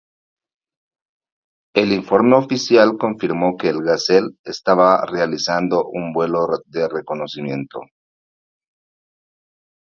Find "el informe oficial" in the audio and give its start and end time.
1.75-2.97